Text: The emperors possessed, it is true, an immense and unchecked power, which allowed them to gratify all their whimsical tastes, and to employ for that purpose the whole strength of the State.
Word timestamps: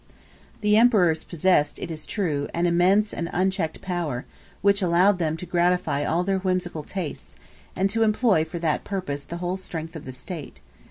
The 0.61 0.77
emperors 0.77 1.23
possessed, 1.23 1.77
it 1.77 1.91
is 1.91 2.07
true, 2.07 2.47
an 2.55 2.65
immense 2.65 3.13
and 3.13 3.29
unchecked 3.31 3.81
power, 3.83 4.25
which 4.63 4.81
allowed 4.81 5.19
them 5.19 5.37
to 5.37 5.45
gratify 5.45 6.05
all 6.05 6.23
their 6.23 6.39
whimsical 6.39 6.81
tastes, 6.81 7.35
and 7.75 7.87
to 7.91 8.01
employ 8.01 8.43
for 8.43 8.57
that 8.57 8.83
purpose 8.83 9.23
the 9.23 9.37
whole 9.37 9.57
strength 9.57 9.95
of 9.95 10.05
the 10.05 10.11
State. 10.13 10.59